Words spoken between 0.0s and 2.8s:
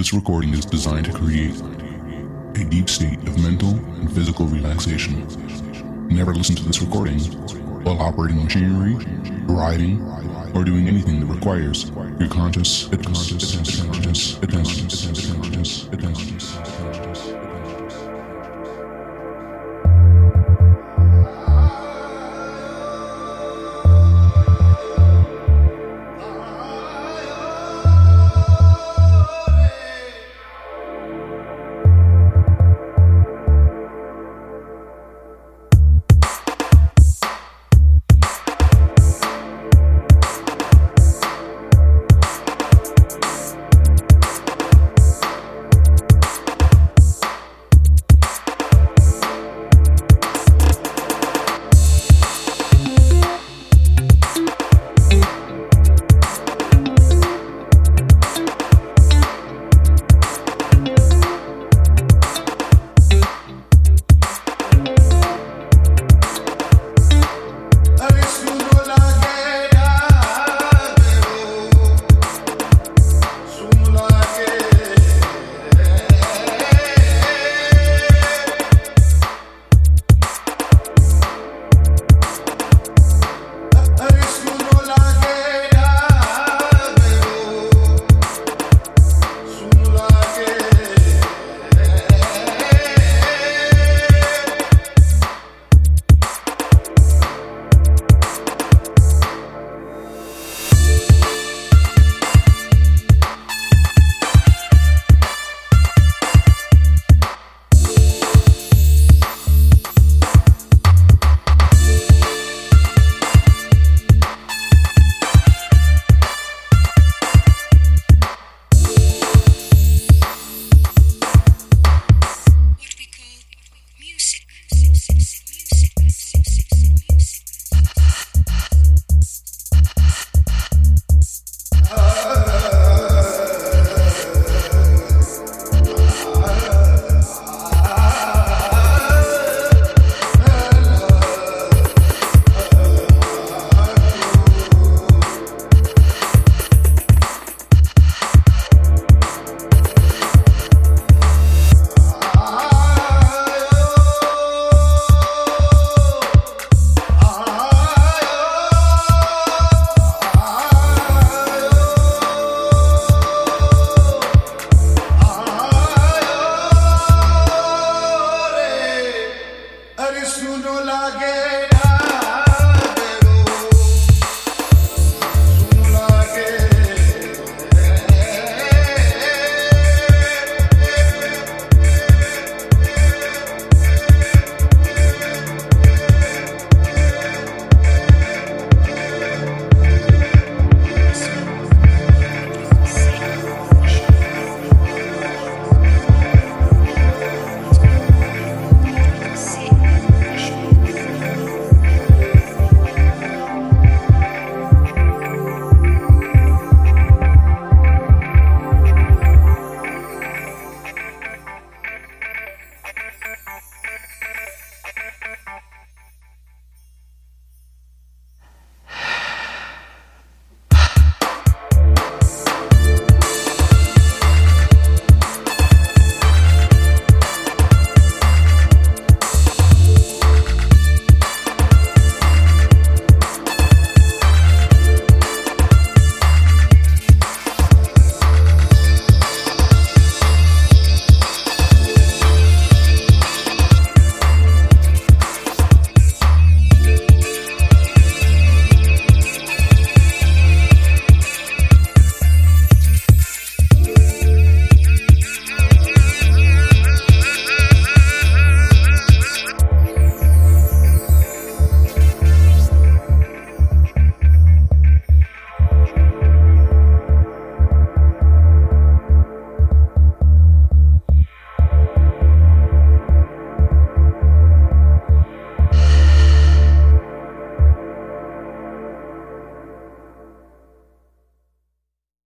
This recording is designed to create a